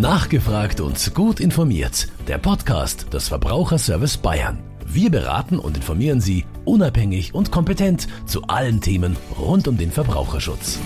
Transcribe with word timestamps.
Nachgefragt 0.00 0.82
und 0.82 1.14
gut 1.14 1.40
informiert. 1.40 2.08
Der 2.28 2.36
Podcast 2.36 3.14
des 3.14 3.28
Verbraucherservice 3.28 4.18
Bayern. 4.18 4.62
Wir 4.84 5.10
beraten 5.10 5.58
und 5.58 5.78
informieren 5.78 6.20
Sie 6.20 6.44
unabhängig 6.66 7.32
und 7.32 7.50
kompetent 7.50 8.06
zu 8.26 8.42
allen 8.42 8.82
Themen 8.82 9.16
rund 9.38 9.66
um 9.68 9.78
den 9.78 9.90
Verbraucherschutz. 9.90 10.78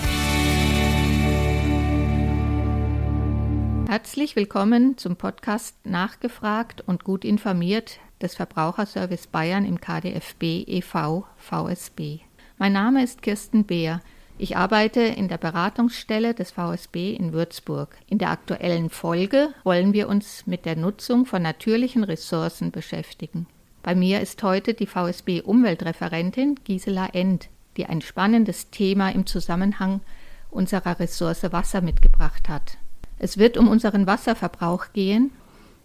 Herzlich 3.89 4.37
willkommen 4.37 4.97
zum 4.97 5.17
Podcast 5.17 5.75
Nachgefragt 5.85 6.79
und 6.79 7.03
gut 7.03 7.25
informiert 7.25 7.99
des 8.21 8.35
Verbraucherservice 8.35 9.27
Bayern 9.27 9.65
im 9.65 9.81
KDFB 9.81 10.63
e.V. 10.67 11.25
VSB. 11.35 12.19
Mein 12.57 12.71
Name 12.71 13.03
ist 13.03 13.21
Kirsten 13.21 13.65
Beer. 13.65 13.99
Ich 14.41 14.57
arbeite 14.57 15.01
in 15.01 15.27
der 15.27 15.37
Beratungsstelle 15.37 16.33
des 16.33 16.49
VSB 16.49 17.13
in 17.13 17.31
Würzburg. 17.31 17.95
In 18.07 18.17
der 18.17 18.31
aktuellen 18.31 18.89
Folge 18.89 19.49
wollen 19.63 19.93
wir 19.93 20.09
uns 20.09 20.47
mit 20.47 20.65
der 20.65 20.75
Nutzung 20.75 21.27
von 21.27 21.43
natürlichen 21.43 22.03
Ressourcen 22.03 22.71
beschäftigen. 22.71 23.45
Bei 23.83 23.93
mir 23.93 24.19
ist 24.19 24.41
heute 24.41 24.73
die 24.73 24.87
VSB 24.87 25.41
Umweltreferentin 25.41 26.55
Gisela 26.63 27.09
End, 27.13 27.49
die 27.77 27.85
ein 27.85 28.01
spannendes 28.01 28.71
Thema 28.71 29.09
im 29.09 29.27
Zusammenhang 29.27 30.01
unserer 30.49 30.99
Ressource 30.99 31.51
Wasser 31.51 31.81
mitgebracht 31.81 32.49
hat. 32.49 32.79
Es 33.19 33.37
wird 33.37 33.59
um 33.59 33.67
unseren 33.67 34.07
Wasserverbrauch 34.07 34.87
gehen, 34.91 35.29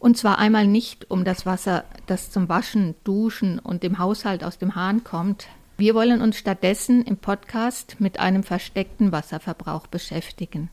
und 0.00 0.16
zwar 0.16 0.38
einmal 0.38 0.66
nicht 0.66 1.10
um 1.10 1.26
das 1.26 1.44
Wasser, 1.44 1.84
das 2.06 2.30
zum 2.30 2.48
Waschen, 2.48 2.94
Duschen 3.04 3.58
und 3.58 3.82
dem 3.82 3.98
Haushalt 3.98 4.42
aus 4.42 4.56
dem 4.56 4.74
Hahn 4.74 5.04
kommt, 5.04 5.46
wir 5.78 5.94
wollen 5.94 6.22
uns 6.22 6.38
stattdessen 6.38 7.04
im 7.04 7.18
Podcast 7.18 7.96
mit 7.98 8.18
einem 8.18 8.42
versteckten 8.42 9.12
Wasserverbrauch 9.12 9.86
beschäftigen. 9.86 10.70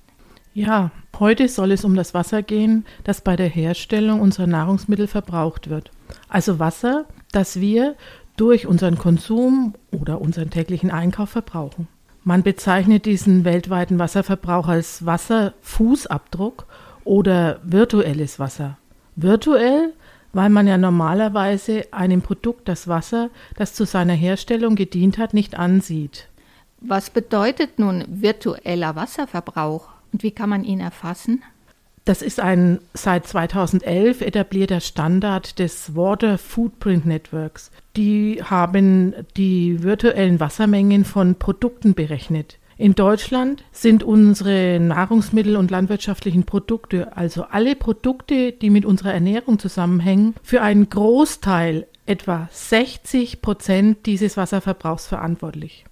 Ja, 0.54 0.92
heute 1.20 1.50
soll 1.50 1.72
es 1.72 1.84
um 1.84 1.96
das 1.96 2.14
Wasser 2.14 2.44
gehen, 2.44 2.86
das 3.04 3.22
bei 3.22 3.36
der 3.36 3.50
Herstellung 3.50 4.22
unserer 4.22 4.48
Nahrungsmittel 4.48 5.08
verbraucht 5.08 5.70
wird. 5.70 5.92
Also 6.30 6.60
Wasser, 6.60 7.06
das 7.32 7.60
wir 7.60 7.96
durch 8.38 8.68
unseren 8.68 8.98
Konsum 8.98 9.74
oder 9.92 10.22
unseren 10.22 10.52
täglichen 10.52 10.92
Einkauf 10.92 11.30
verbrauchen. 11.30 11.88
Man 12.24 12.44
bezeichnet 12.44 13.06
diesen 13.06 13.44
weltweiten 13.44 14.00
Wasserverbrauch 14.00 14.68
als 14.68 15.06
Wasserfußabdruck 15.06 16.66
oder 17.04 17.60
virtuelles 17.64 18.40
Wasser. 18.40 18.78
Virtuell 19.16 19.94
weil 20.34 20.50
man 20.50 20.68
ja 20.68 20.78
normalerweise 20.78 21.86
einem 21.92 22.22
Produkt 22.22 22.68
das 22.68 22.88
Wasser, 22.88 23.30
das 23.56 23.74
zu 23.74 23.86
seiner 23.86 24.14
Herstellung 24.14 24.76
gedient 24.76 25.18
hat, 25.18 25.34
nicht 25.34 25.58
ansieht. 25.58 26.28
Was 26.82 27.10
bedeutet 27.10 27.80
nun 27.80 28.04
virtueller 28.10 28.96
Wasserverbrauch 28.96 29.88
und 30.12 30.24
wie 30.24 30.32
kann 30.32 30.50
man 30.50 30.66
ihn 30.66 30.82
erfassen? 30.82 31.44
Das 32.06 32.22
ist 32.22 32.42
ein 32.42 32.80
seit 32.94 33.26
2011 33.26 34.20
etablierter 34.20 34.82
Standard 34.82 35.58
des 35.60 35.96
Water 35.96 36.38
Footprint 36.38 37.06
Networks. 37.06 37.72
Die 37.96 38.44
haben 38.44 39.16
die 39.38 39.82
virtuellen 39.84 40.42
Wassermengen 40.42 41.06
von 41.06 41.36
Produkten 41.36 41.94
berechnet. 41.94 42.58
In 42.78 42.96
Deutschland 42.96 43.64
sind 43.72 44.04
unsere 44.04 44.80
Nahrungsmittel 44.80 45.58
und 45.58 45.70
landwirtschaftlichen 45.70 46.44
Produkte, 46.44 47.16
also 47.16 47.44
alle 47.44 47.76
Produkte, 47.76 48.52
die 48.52 48.70
mit 48.70 48.86
unserer 48.86 49.14
Ernährung 49.14 49.60
zusammenhängen, 49.60 50.36
für 50.42 50.62
einen 50.62 50.90
Großteil, 50.90 51.88
etwa 52.06 52.50
60 52.52 53.42
Prozent 53.42 54.06
dieses 54.06 54.36
Wasserverbrauchs 54.38 55.08
verantwortlich. 55.08 55.86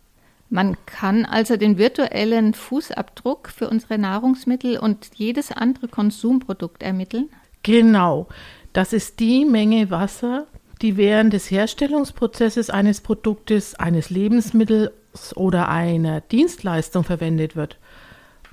Man 0.49 0.75
kann 0.85 1.23
also 1.23 1.55
den 1.55 1.77
virtuellen 1.77 2.53
Fußabdruck 2.53 3.47
für 3.47 3.69
unsere 3.69 3.97
Nahrungsmittel 3.97 4.77
und 4.77 5.11
jedes 5.15 5.51
andere 5.51 5.87
Konsumprodukt 5.87 6.83
ermitteln? 6.83 7.29
Genau. 7.63 8.27
Das 8.73 8.91
ist 8.91 9.21
die 9.21 9.45
Menge 9.45 9.89
Wasser, 9.91 10.47
die 10.81 10.97
während 10.97 11.31
des 11.31 11.49
Herstellungsprozesses 11.49 12.69
eines 12.69 12.99
Produktes, 12.99 13.75
eines 13.75 14.09
Lebensmittels 14.09 14.91
oder 15.35 15.69
einer 15.69 16.21
Dienstleistung 16.21 17.03
verwendet 17.03 17.55
wird. 17.55 17.77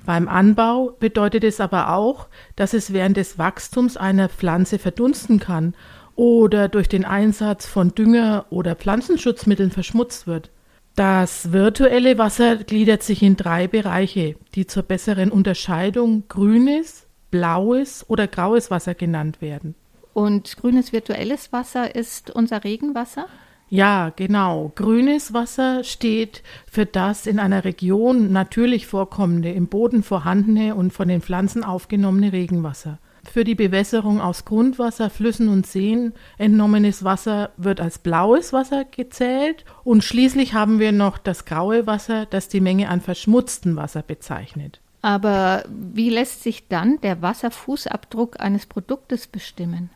Beim 0.05 0.27
Anbau 0.27 0.95
bedeutet 0.99 1.43
es 1.43 1.59
aber 1.59 1.93
auch, 1.93 2.27
dass 2.55 2.73
es 2.73 2.93
während 2.93 3.17
des 3.17 3.37
Wachstums 3.37 3.97
einer 3.97 4.29
Pflanze 4.29 4.79
verdunsten 4.79 5.39
kann 5.39 5.73
oder 6.15 6.67
durch 6.67 6.87
den 6.87 7.05
Einsatz 7.05 7.65
von 7.65 7.93
Dünger 7.95 8.45
oder 8.49 8.75
Pflanzenschutzmitteln 8.75 9.71
verschmutzt 9.71 10.27
wird. 10.27 10.51
Das 10.95 11.53
virtuelle 11.53 12.17
Wasser 12.17 12.57
gliedert 12.57 13.03
sich 13.03 13.23
in 13.23 13.37
drei 13.37 13.67
Bereiche, 13.67 14.35
die 14.55 14.67
zur 14.67 14.83
besseren 14.83 15.31
Unterscheidung 15.31 16.23
grünes, 16.27 17.07
blaues 17.31 18.03
oder 18.09 18.27
graues 18.27 18.69
Wasser 18.69 18.95
genannt 18.95 19.41
werden. 19.41 19.75
Und 20.13 20.57
grünes 20.57 20.91
virtuelles 20.91 21.53
Wasser 21.53 21.95
ist 21.95 22.31
unser 22.31 22.63
Regenwasser? 22.65 23.27
Ja, 23.69 24.11
genau. 24.15 24.71
Grünes 24.75 25.33
Wasser 25.33 25.83
steht 25.83 26.41
für 26.69 26.85
das 26.85 27.27
in 27.27 27.39
einer 27.39 27.65
Region 27.65 28.31
natürlich 28.31 28.87
vorkommende, 28.87 29.51
im 29.51 29.67
Boden 29.67 30.01
vorhandene 30.01 30.75
und 30.75 30.91
von 30.91 31.07
den 31.07 31.21
Pflanzen 31.21 31.63
aufgenommene 31.63 32.33
Regenwasser. 32.33 32.97
Für 33.31 33.43
die 33.43 33.55
Bewässerung 33.55 34.21
aus 34.21 34.45
Grundwasser, 34.45 35.09
Flüssen 35.09 35.49
und 35.49 35.67
Seen 35.67 36.13
entnommenes 36.37 37.03
Wasser 37.03 37.51
wird 37.57 37.79
als 37.79 37.99
blaues 37.99 38.53
Wasser 38.53 38.85
gezählt 38.85 39.65
und 39.83 40.03
schließlich 40.03 40.55
haben 40.55 40.79
wir 40.79 40.91
noch 40.91 41.19
das 41.19 41.45
graue 41.45 41.85
Wasser, 41.85 42.25
das 42.25 42.47
die 42.47 42.61
Menge 42.61 42.89
an 42.89 43.01
verschmutztem 43.01 43.75
Wasser 43.75 44.01
bezeichnet. 44.01 44.79
Aber 45.01 45.63
wie 45.69 46.09
lässt 46.09 46.43
sich 46.43 46.67
dann 46.69 46.99
der 47.01 47.21
Wasserfußabdruck 47.21 48.39
eines 48.39 48.65
Produktes 48.65 49.27
bestimmen? 49.27 49.91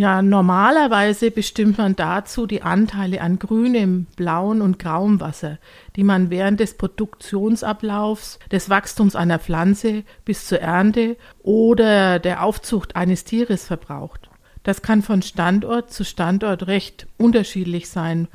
Ja, 0.00 0.22
normalerweise 0.22 1.30
bestimmt 1.30 1.76
man 1.76 1.94
dazu 1.94 2.46
die 2.46 2.62
Anteile 2.62 3.20
an 3.20 3.38
grünem, 3.38 4.06
blauem 4.16 4.62
und 4.62 4.78
grauem 4.78 5.20
Wasser, 5.20 5.58
die 5.94 6.04
man 6.04 6.30
während 6.30 6.58
des 6.58 6.78
Produktionsablaufs, 6.78 8.38
des 8.50 8.70
Wachstums 8.70 9.14
einer 9.14 9.38
Pflanze 9.38 10.04
bis 10.24 10.46
zur 10.46 10.60
Ernte 10.60 11.18
oder 11.42 12.18
der 12.18 12.42
Aufzucht 12.42 12.96
eines 12.96 13.24
Tieres 13.24 13.66
verbraucht. 13.66 14.30
Das 14.62 14.80
kann 14.80 15.02
von 15.02 15.20
Standort 15.20 15.92
zu 15.92 16.06
Standort 16.06 16.66
recht 16.66 17.06
unterschiedlich 17.18 17.90
sein. 17.90 18.28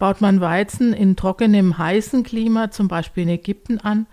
Baut 0.00 0.20
man 0.20 0.40
Weizen 0.40 0.92
in 0.92 1.14
trockenem, 1.14 1.78
heißen 1.78 2.24
Klima, 2.24 2.72
zum 2.72 2.88
Beispiel 2.88 3.22
in 3.22 3.28
Ägypten 3.28 3.78
an, 3.78 4.08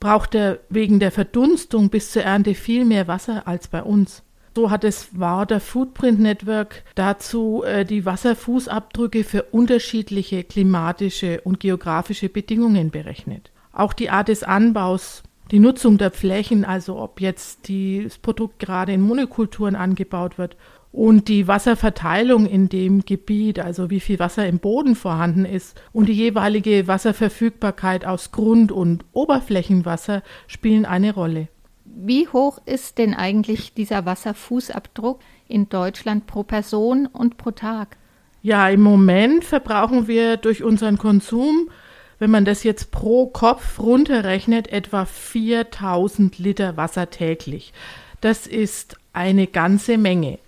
braucht 0.00 0.34
er 0.34 0.60
wegen 0.70 0.98
der 0.98 1.12
Verdunstung 1.12 1.90
bis 1.90 2.10
zur 2.10 2.22
Ernte 2.22 2.54
viel 2.54 2.86
mehr 2.86 3.06
Wasser 3.06 3.46
als 3.46 3.68
bei 3.68 3.82
uns. 3.82 4.22
So 4.58 4.72
hat 4.72 4.82
es 4.82 5.16
war 5.16 5.46
der 5.46 5.60
Footprint 5.60 6.18
Network 6.18 6.82
dazu 6.96 7.62
äh, 7.62 7.84
die 7.84 8.04
Wasserfußabdrücke 8.04 9.22
für 9.22 9.44
unterschiedliche 9.44 10.42
klimatische 10.42 11.40
und 11.42 11.60
geografische 11.60 12.28
Bedingungen 12.28 12.90
berechnet. 12.90 13.52
Auch 13.72 13.92
die 13.92 14.10
Art 14.10 14.26
des 14.26 14.42
Anbaus, 14.42 15.22
die 15.52 15.60
Nutzung 15.60 15.96
der 15.96 16.10
Flächen, 16.10 16.64
also 16.64 16.98
ob 16.98 17.20
jetzt 17.20 17.68
die, 17.68 18.02
das 18.02 18.18
Produkt 18.18 18.58
gerade 18.58 18.92
in 18.92 19.00
Monokulturen 19.00 19.76
angebaut 19.76 20.38
wird 20.38 20.56
und 20.90 21.28
die 21.28 21.46
Wasserverteilung 21.46 22.44
in 22.44 22.68
dem 22.68 23.04
Gebiet, 23.04 23.60
also 23.60 23.90
wie 23.90 24.00
viel 24.00 24.18
Wasser 24.18 24.48
im 24.48 24.58
Boden 24.58 24.96
vorhanden 24.96 25.44
ist 25.44 25.80
und 25.92 26.08
die 26.08 26.14
jeweilige 26.14 26.88
Wasserverfügbarkeit 26.88 28.04
aus 28.04 28.32
Grund- 28.32 28.72
und 28.72 29.04
Oberflächenwasser 29.12 30.24
spielen 30.48 30.84
eine 30.84 31.14
Rolle. 31.14 31.46
Wie 31.96 32.28
hoch 32.28 32.58
ist 32.64 32.98
denn 32.98 33.14
eigentlich 33.14 33.74
dieser 33.74 34.04
Wasserfußabdruck 34.04 35.20
in 35.46 35.68
Deutschland 35.68 36.26
pro 36.26 36.42
Person 36.42 37.06
und 37.06 37.36
pro 37.36 37.50
Tag? 37.50 37.96
Ja, 38.42 38.68
im 38.68 38.82
Moment 38.82 39.44
verbrauchen 39.44 40.06
wir 40.06 40.36
durch 40.36 40.62
unseren 40.62 40.98
Konsum, 40.98 41.70
wenn 42.18 42.30
man 42.30 42.44
das 42.44 42.62
jetzt 42.62 42.90
pro 42.90 43.26
Kopf 43.26 43.78
runterrechnet, 43.78 44.68
etwa 44.68 45.04
4000 45.04 46.38
Liter 46.38 46.76
Wasser 46.76 47.10
täglich. 47.10 47.72
Das 48.20 48.46
ist 48.46 48.96
eine 49.12 49.46
ganze 49.46 49.98
Menge. 49.98 50.38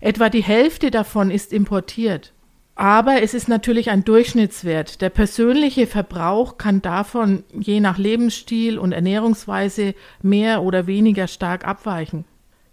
Etwa 0.00 0.28
die 0.28 0.42
Hälfte 0.42 0.90
davon 0.90 1.30
ist 1.30 1.52
importiert. 1.52 2.32
Aber 2.76 3.22
es 3.22 3.32
ist 3.32 3.48
natürlich 3.48 3.88
ein 3.90 4.04
Durchschnittswert. 4.04 5.00
Der 5.00 5.08
persönliche 5.08 5.86
Verbrauch 5.86 6.58
kann 6.58 6.82
davon 6.82 7.42
je 7.58 7.80
nach 7.80 7.96
Lebensstil 7.96 8.78
und 8.78 8.92
Ernährungsweise 8.92 9.94
mehr 10.20 10.62
oder 10.62 10.86
weniger 10.86 11.26
stark 11.26 11.66
abweichen. 11.66 12.26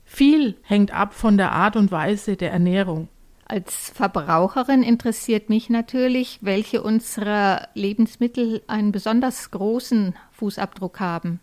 Viel 0.04 0.58
hängt 0.64 0.94
ab 0.94 1.14
von 1.14 1.38
der 1.38 1.54
Art 1.54 1.78
und 1.78 1.92
Weise 1.92 2.36
der 2.36 2.52
Ernährung. 2.52 3.08
Als 3.46 3.92
Verbraucherin 3.96 4.84
interessiert 4.84 5.50
mich 5.50 5.70
natürlich, 5.70 6.40
welche 6.42 6.84
unserer 6.84 7.70
Lebensmittel 7.74 8.62
einen 8.68 8.92
besonders 8.92 9.52
großen 9.52 10.16
Fußabdruck 10.34 11.00
haben. 11.00 11.40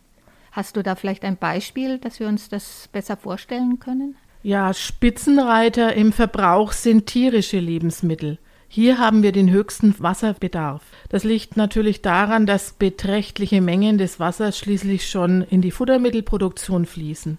Hast 0.52 0.76
du 0.76 0.82
da 0.82 0.96
vielleicht 0.96 1.24
ein 1.24 1.38
Beispiel, 1.38 1.98
dass 1.98 2.20
wir 2.20 2.28
uns 2.28 2.50
das 2.50 2.88
besser 2.92 3.16
vorstellen 3.16 3.78
können? 3.78 4.16
Ja, 4.42 4.74
Spitzenreiter 4.74 5.94
im 5.94 6.12
Verbrauch 6.12 6.72
sind 6.72 7.06
tierische 7.06 7.58
Lebensmittel. 7.58 8.38
Hier 8.72 8.98
haben 8.98 9.24
wir 9.24 9.32
den 9.32 9.50
höchsten 9.50 9.96
Wasserbedarf. 9.98 10.82
Das 11.08 11.24
liegt 11.24 11.56
natürlich 11.56 12.02
daran, 12.02 12.46
dass 12.46 12.74
beträchtliche 12.74 13.60
Mengen 13.60 13.98
des 13.98 14.20
Wassers 14.20 14.56
schließlich 14.56 15.10
schon 15.10 15.42
in 15.42 15.60
die 15.60 15.72
Futtermittelproduktion 15.72 16.86
fließen. 16.86 17.36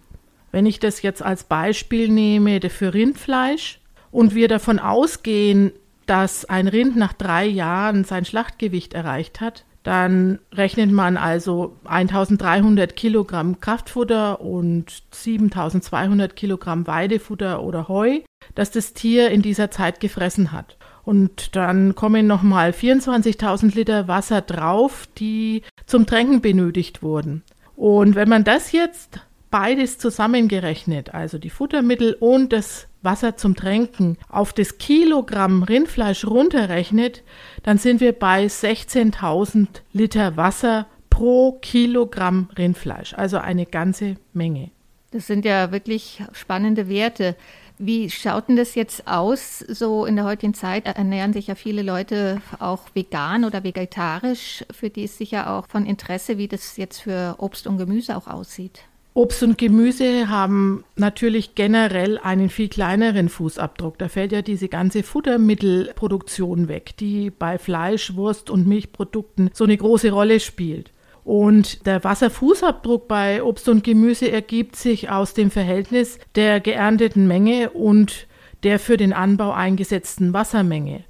Wenn 0.52 0.66
ich 0.66 0.82
das 0.82 1.02
jetzt 1.02 1.24
als 1.24 1.46
Beispiel 1.46 2.10
nehme 2.10 2.60
für 2.70 2.94
Rindfleisch 2.94 3.80
und 4.12 4.36
wir 4.36 4.50
davon 4.50 4.78
ausgehen, 4.78 5.72
dass 6.06 6.44
ein 6.44 6.68
Rind 6.68 6.98
nach 6.98 7.14
drei 7.14 7.46
Jahren 7.46 8.04
sein 8.04 8.26
Schlachtgewicht 8.26 8.94
erreicht 8.94 9.40
hat, 9.40 9.64
dann 9.84 10.40
rechnet 10.52 10.92
man 10.92 11.16
also 11.16 11.78
1300 11.86 12.98
Kilogramm 12.98 13.62
Kraftfutter 13.62 14.42
und 14.42 15.02
7200 15.12 16.36
Kilogramm 16.36 16.88
Weidefutter 16.88 17.64
oder 17.64 17.88
Heu, 17.88 18.20
das 18.54 18.72
das 18.72 18.92
Tier 18.92 19.32
in 19.32 19.42
dieser 19.42 19.72
Zeit 19.72 20.02
gefressen 20.02 20.52
hat. 20.52 20.76
Und 21.04 21.56
dann 21.56 21.96
kommen 21.96 22.28
nochmal 22.28 22.72
24.000 22.72 23.76
Liter 23.76 24.08
Wasser 24.08 24.42
drauf, 24.42 25.08
die 25.18 25.64
zum 25.86 26.06
Tränken 26.06 26.42
benötigt 26.42 27.02
wurden. 27.02 27.44
Und 27.76 28.16
wenn 28.16 28.30
man 28.30 28.44
das 28.44 28.72
jetzt 28.72 29.20
beides 29.50 29.98
zusammengerechnet, 29.98 31.14
also 31.14 31.38
die 31.38 31.50
Futtermittel 31.50 32.16
und 32.20 32.54
das 32.54 32.88
Wasser 33.02 33.38
zum 33.38 33.56
Tränken, 33.56 34.18
auf 34.30 34.54
das 34.54 34.78
Kilogramm 34.78 35.64
Rindfleisch 35.64 36.26
runterrechnet, 36.26 37.24
dann 37.64 37.78
sind 37.78 38.00
wir 38.00 38.14
bei 38.14 38.46
16.000 38.46 39.68
Liter 39.94 40.38
Wasser 40.38 40.88
pro 41.10 41.54
Kilogramm 41.62 42.50
Rindfleisch, 42.58 43.14
also 43.14 43.38
eine 43.38 43.66
ganze 43.66 44.16
Menge. 44.34 44.72
Das 45.12 45.28
sind 45.28 45.44
ja 45.44 45.72
wirklich 45.72 46.24
spannende 46.32 46.88
Werte. 46.88 47.36
Wie 47.84 48.12
schaut 48.12 48.48
denn 48.48 48.58
das 48.58 48.76
jetzt 48.76 49.08
aus? 49.08 49.58
So 49.58 50.06
in 50.06 50.16
der 50.16 50.26
heutigen 50.26 50.54
Zeit 50.54 50.86
ernähren 50.86 51.34
sich 51.34 51.48
ja 51.48 51.56
viele 51.56 51.82
Leute 51.82 52.40
auch 52.60 52.82
vegan 52.94 53.44
oder 53.44 53.64
vegetarisch. 53.64 54.64
Für 54.70 54.92
die 54.92 55.06
ist 55.06 55.18
sicher 55.18 55.50
auch 55.50 55.66
von 55.68 55.88
Interesse, 55.88 56.38
wie 56.38 56.48
das 56.48 56.78
jetzt 56.78 57.00
für 57.02 57.38
Obst 57.40 57.66
und 57.66 57.80
Gemüse 57.80 58.16
auch 58.16 58.28
aussieht. 58.28 58.82
Obst 59.16 59.42
und 59.42 59.58
Gemüse 59.58 60.30
haben 60.30 60.84
natürlich 60.96 61.56
generell 61.56 62.20
einen 62.20 62.50
viel 62.50 62.70
kleineren 62.70 63.30
Fußabdruck. 63.30 63.98
Da 63.98 64.10
fällt 64.10 64.32
ja 64.32 64.44
diese 64.44 64.70
ganze 64.70 65.02
Futtermittelproduktion 65.02 66.68
weg, 66.68 66.96
die 67.00 67.32
bei 67.32 67.58
Fleisch, 67.58 68.16
Wurst 68.16 68.52
und 68.52 68.68
Milchprodukten 68.68 69.50
so 69.54 69.64
eine 69.64 69.76
große 69.76 70.12
Rolle 70.12 70.40
spielt. 70.40 70.92
Und 71.24 71.86
der 71.86 72.04
Wasserfußabdruck 72.04 73.08
bei 73.08 73.44
Obst 73.44 73.70
und 73.70 73.84
Gemüse 73.84 74.32
ergibt 74.32 74.76
sich 74.76 75.10
aus 75.10 75.34
dem 75.34 75.52
Verhältnis 75.52 76.18
der 76.36 76.60
geernteten 76.60 77.28
Menge 77.28 77.70
und 77.72 78.28
der 78.64 78.80
für 78.80 78.98
den 78.98 79.14
Anbau 79.14 79.52
eingesetzten 79.52 80.34
Wassermenge. 80.34 81.04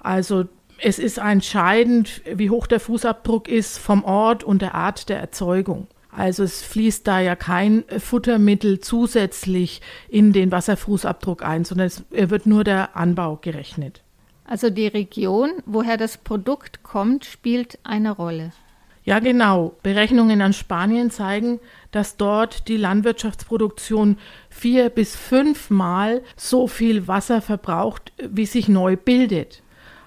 Also 0.00 0.44
es 0.78 0.98
ist 0.98 1.18
entscheidend, 1.18 2.22
wie 2.30 2.50
hoch 2.50 2.66
der 2.66 2.80
Fußabdruck 2.80 3.48
ist 3.48 3.78
vom 3.78 4.04
Ort 4.04 4.44
und 4.44 4.60
der 4.60 4.74
Art 4.74 5.08
der 5.08 5.18
Erzeugung. 5.18 5.86
Also 6.10 6.44
es 6.44 6.62
fließt 6.62 7.06
da 7.06 7.20
ja 7.20 7.34
kein 7.34 7.84
Futtermittel 7.98 8.80
zusätzlich 8.80 9.80
in 10.08 10.32
den 10.32 10.52
Wasserfußabdruck 10.52 11.42
ein, 11.44 11.64
sondern 11.64 11.86
es 11.86 12.04
wird 12.10 12.46
nur 12.46 12.64
der 12.64 12.96
Anbau 12.96 13.38
gerechnet. 13.40 14.02
Also 14.44 14.70
die 14.70 14.86
Region, 14.86 15.50
woher 15.64 15.96
das 15.96 16.18
Produkt 16.18 16.82
kommt, 16.82 17.24
spielt 17.24 17.78
eine 17.82 18.12
Rolle. 18.12 18.52
Ja, 19.04 19.18
genau. 19.18 19.74
Berechnungen 19.82 20.40
an 20.40 20.54
Spanien 20.54 21.10
zeigen, 21.10 21.60
dass 21.90 22.16
dort 22.16 22.68
die 22.68 22.78
Landwirtschaftsproduktion 22.78 24.16
vier 24.48 24.88
bis 24.88 25.14
fünfmal 25.14 26.22
so 26.36 26.66
viel 26.66 27.06
Wasser 27.06 27.42
verbraucht, 27.42 28.12
wie 28.18 28.46
sich 28.46 28.68
neu 28.68 28.96
bildet. 28.96 29.62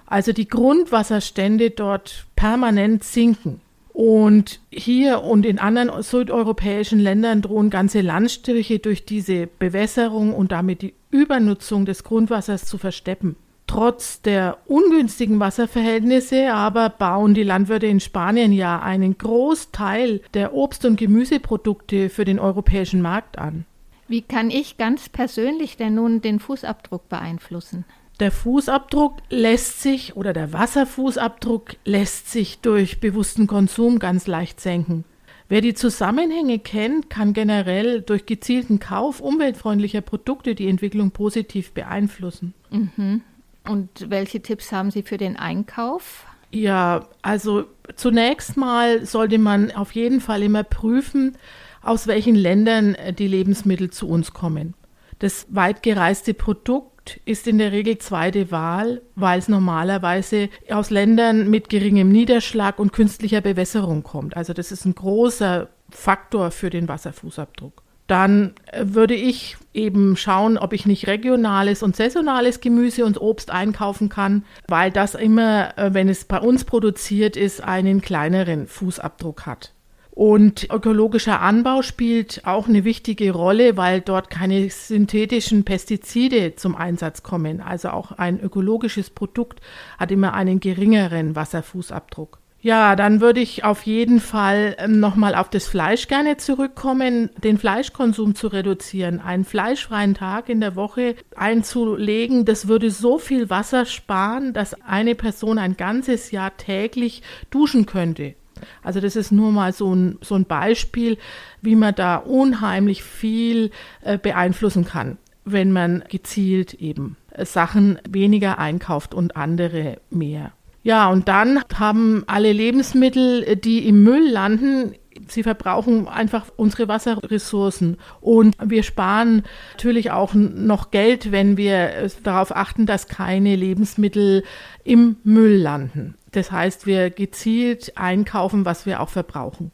Also 0.06 0.32
die 0.32 0.48
Grundwasserstände 0.48 1.70
dort 1.70 2.26
permanent 2.34 3.04
sinken. 3.04 3.60
Und 3.92 4.60
hier 4.70 5.22
und 5.22 5.44
in 5.44 5.58
anderen 5.58 6.02
südeuropäischen 6.02 6.98
Ländern 6.98 7.42
drohen 7.42 7.70
ganze 7.70 8.00
Landstriche 8.00 8.78
durch 8.78 9.04
diese 9.04 9.46
Bewässerung 9.46 10.34
und 10.34 10.52
damit 10.52 10.82
die 10.82 10.94
Übernutzung 11.10 11.84
des 11.84 12.04
Grundwassers 12.04 12.64
zu 12.64 12.78
versteppen. 12.78 13.36
Trotz 13.68 14.22
der 14.22 14.56
ungünstigen 14.66 15.38
Wasserverhältnisse 15.40 16.52
aber 16.52 16.88
bauen 16.88 17.34
die 17.34 17.42
Landwirte 17.42 17.86
in 17.86 18.00
Spanien 18.00 18.50
ja 18.50 18.80
einen 18.80 19.18
Großteil 19.18 20.22
der 20.32 20.54
Obst- 20.54 20.86
und 20.86 20.96
Gemüseprodukte 20.96 22.08
für 22.08 22.24
den 22.24 22.40
europäischen 22.40 23.02
Markt 23.02 23.38
an. 23.38 23.66
Wie 24.08 24.22
kann 24.22 24.50
ich 24.50 24.78
ganz 24.78 25.10
persönlich 25.10 25.76
denn 25.76 25.94
nun 25.94 26.22
den 26.22 26.40
Fußabdruck 26.40 27.10
beeinflussen? 27.10 27.84
Der 28.20 28.32
Fußabdruck 28.32 29.18
lässt 29.28 29.82
sich 29.82 30.16
oder 30.16 30.32
der 30.32 30.54
Wasserfußabdruck 30.54 31.76
lässt 31.84 32.32
sich 32.32 32.60
durch 32.60 33.00
bewussten 33.00 33.46
Konsum 33.46 33.98
ganz 33.98 34.26
leicht 34.26 34.60
senken. 34.60 35.04
Wer 35.50 35.60
die 35.60 35.74
Zusammenhänge 35.74 36.58
kennt, 36.58 37.10
kann 37.10 37.34
generell 37.34 38.00
durch 38.00 38.24
gezielten 38.24 38.78
Kauf 38.78 39.20
umweltfreundlicher 39.20 40.00
Produkte 40.00 40.54
die 40.54 40.68
Entwicklung 40.68 41.10
positiv 41.10 41.72
beeinflussen. 41.72 42.54
Mhm. 42.70 43.22
Und 43.68 44.10
welche 44.10 44.40
Tipps 44.40 44.72
haben 44.72 44.90
Sie 44.90 45.02
für 45.02 45.18
den 45.18 45.36
Einkauf? 45.36 46.24
Ja, 46.50 47.06
also 47.20 47.66
zunächst 47.94 48.56
mal 48.56 49.04
sollte 49.04 49.38
man 49.38 49.70
auf 49.72 49.92
jeden 49.92 50.20
Fall 50.20 50.42
immer 50.42 50.64
prüfen, 50.64 51.36
aus 51.82 52.06
welchen 52.06 52.34
Ländern 52.34 52.96
die 53.18 53.28
Lebensmittel 53.28 53.90
zu 53.90 54.08
uns 54.08 54.32
kommen. 54.32 54.74
Das 55.18 55.46
weitgereiste 55.50 56.32
Produkt 56.32 57.20
ist 57.24 57.46
in 57.46 57.58
der 57.58 57.72
Regel 57.72 57.98
zweite 57.98 58.50
Wahl, 58.50 59.02
weil 59.14 59.38
es 59.38 59.48
normalerweise 59.48 60.48
aus 60.70 60.90
Ländern 60.90 61.50
mit 61.50 61.68
geringem 61.68 62.10
Niederschlag 62.10 62.78
und 62.78 62.92
künstlicher 62.92 63.40
Bewässerung 63.40 64.02
kommt. 64.02 64.36
Also 64.36 64.52
das 64.52 64.72
ist 64.72 64.84
ein 64.84 64.94
großer 64.94 65.68
Faktor 65.90 66.50
für 66.50 66.70
den 66.70 66.88
Wasserfußabdruck 66.88 67.82
dann 68.08 68.54
äh, 68.72 68.84
würde 68.86 69.14
ich 69.14 69.56
eben 69.72 70.16
schauen, 70.16 70.58
ob 70.58 70.72
ich 70.72 70.86
nicht 70.86 71.06
regionales 71.06 71.84
und 71.84 71.94
saisonales 71.94 72.60
Gemüse 72.60 73.04
und 73.04 73.20
Obst 73.20 73.52
einkaufen 73.52 74.08
kann, 74.08 74.44
weil 74.66 74.90
das 74.90 75.14
immer, 75.14 75.78
äh, 75.78 75.94
wenn 75.94 76.08
es 76.08 76.24
bei 76.24 76.40
uns 76.40 76.64
produziert 76.64 77.36
ist, 77.36 77.62
einen 77.62 78.00
kleineren 78.00 78.66
Fußabdruck 78.66 79.46
hat. 79.46 79.72
Und 80.10 80.66
ökologischer 80.72 81.40
Anbau 81.40 81.82
spielt 81.82 82.44
auch 82.44 82.66
eine 82.66 82.82
wichtige 82.82 83.30
Rolle, 83.30 83.76
weil 83.76 84.00
dort 84.00 84.30
keine 84.30 84.68
synthetischen 84.68 85.64
Pestizide 85.64 86.56
zum 86.56 86.74
Einsatz 86.74 87.22
kommen. 87.22 87.60
Also 87.60 87.90
auch 87.90 88.10
ein 88.10 88.40
ökologisches 88.40 89.10
Produkt 89.10 89.60
hat 89.96 90.10
immer 90.10 90.34
einen 90.34 90.58
geringeren 90.58 91.36
Wasserfußabdruck. 91.36 92.40
Ja, 92.60 92.96
dann 92.96 93.20
würde 93.20 93.38
ich 93.38 93.62
auf 93.62 93.82
jeden 93.82 94.18
Fall 94.18 94.74
ähm, 94.78 94.98
nochmal 94.98 95.36
auf 95.36 95.48
das 95.48 95.68
Fleisch 95.68 96.08
gerne 96.08 96.38
zurückkommen, 96.38 97.30
den 97.42 97.56
Fleischkonsum 97.56 98.34
zu 98.34 98.48
reduzieren, 98.48 99.20
einen 99.20 99.44
fleischfreien 99.44 100.14
Tag 100.14 100.48
in 100.48 100.60
der 100.60 100.74
Woche 100.74 101.14
einzulegen. 101.36 102.44
Das 102.44 102.66
würde 102.66 102.90
so 102.90 103.18
viel 103.18 103.48
Wasser 103.48 103.86
sparen, 103.86 104.54
dass 104.54 104.74
eine 104.82 105.14
Person 105.14 105.56
ein 105.56 105.76
ganzes 105.76 106.32
Jahr 106.32 106.56
täglich 106.56 107.22
duschen 107.50 107.86
könnte. 107.86 108.34
Also 108.82 108.98
das 108.98 109.14
ist 109.14 109.30
nur 109.30 109.52
mal 109.52 109.72
so 109.72 109.94
ein, 109.94 110.18
so 110.20 110.34
ein 110.34 110.44
Beispiel, 110.44 111.16
wie 111.62 111.76
man 111.76 111.94
da 111.94 112.16
unheimlich 112.16 113.04
viel 113.04 113.70
äh, 114.02 114.18
beeinflussen 114.18 114.84
kann, 114.84 115.18
wenn 115.44 115.70
man 115.70 116.02
gezielt 116.08 116.74
eben 116.74 117.16
äh, 117.30 117.44
Sachen 117.44 118.00
weniger 118.08 118.58
einkauft 118.58 119.14
und 119.14 119.36
andere 119.36 119.98
mehr. 120.10 120.50
Ja, 120.82 121.08
und 121.08 121.28
dann 121.28 121.62
haben 121.74 122.24
alle 122.26 122.52
Lebensmittel, 122.52 123.56
die 123.56 123.86
im 123.88 124.02
Müll 124.04 124.30
landen, 124.30 124.94
sie 125.26 125.42
verbrauchen 125.42 126.08
einfach 126.08 126.46
unsere 126.56 126.88
Wasserressourcen. 126.88 127.96
Und 128.20 128.56
wir 128.62 128.82
sparen 128.82 129.42
natürlich 129.72 130.10
auch 130.10 130.34
noch 130.34 130.90
Geld, 130.90 131.32
wenn 131.32 131.56
wir 131.56 132.08
darauf 132.22 132.54
achten, 132.54 132.86
dass 132.86 133.08
keine 133.08 133.56
Lebensmittel 133.56 134.44
im 134.84 135.16
Müll 135.24 135.56
landen. 135.56 136.14
Das 136.32 136.52
heißt, 136.52 136.86
wir 136.86 137.10
gezielt 137.10 137.96
einkaufen, 137.96 138.64
was 138.64 138.86
wir 138.86 139.00
auch 139.00 139.08
verbrauchen. 139.08 139.72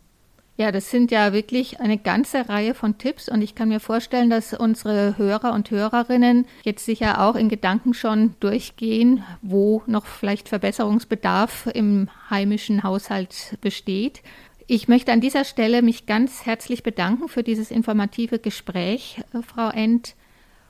Ja, 0.56 0.70
das 0.70 0.88
sind 0.88 1.10
ja 1.10 1.32
wirklich 1.32 1.80
eine 1.80 1.98
ganze 1.98 2.48
Reihe 2.48 2.74
von 2.74 2.96
Tipps 2.96 3.28
und 3.28 3.42
ich 3.42 3.56
kann 3.56 3.70
mir 3.70 3.80
vorstellen, 3.80 4.30
dass 4.30 4.54
unsere 4.54 5.18
Hörer 5.18 5.52
und 5.52 5.68
Hörerinnen 5.72 6.46
jetzt 6.62 6.84
sicher 6.84 7.20
auch 7.22 7.34
in 7.34 7.48
Gedanken 7.48 7.92
schon 7.92 8.36
durchgehen, 8.38 9.24
wo 9.42 9.82
noch 9.86 10.06
vielleicht 10.06 10.48
Verbesserungsbedarf 10.48 11.68
im 11.74 12.08
heimischen 12.30 12.84
Haushalt 12.84 13.58
besteht. 13.62 14.22
Ich 14.68 14.86
möchte 14.86 15.12
an 15.12 15.20
dieser 15.20 15.44
Stelle 15.44 15.82
mich 15.82 16.06
ganz 16.06 16.46
herzlich 16.46 16.84
bedanken 16.84 17.28
für 17.28 17.42
dieses 17.42 17.72
informative 17.72 18.38
Gespräch, 18.38 19.20
äh, 19.34 19.42
Frau 19.42 19.70
End. 19.70 20.14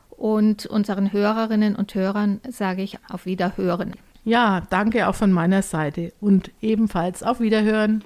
Und 0.08 0.64
unseren 0.66 1.12
Hörerinnen 1.12 1.76
und 1.76 1.94
Hörern 1.94 2.40
sage 2.48 2.82
ich 2.82 2.98
auf 3.10 3.26
Wiederhören. 3.26 3.92
Ja, 4.24 4.62
danke 4.70 5.08
auch 5.08 5.14
von 5.14 5.32
meiner 5.32 5.60
Seite 5.60 6.12
und 6.20 6.50
ebenfalls 6.62 7.22
auf 7.22 7.40
Wiederhören. 7.40 8.02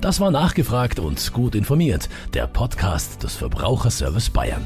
Das 0.00 0.18
war 0.18 0.30
nachgefragt 0.30 0.98
und 0.98 1.32
gut 1.34 1.54
informiert, 1.54 2.08
der 2.32 2.46
Podcast 2.46 3.22
des 3.22 3.36
Verbraucherservice 3.36 4.30
Bayern. 4.30 4.64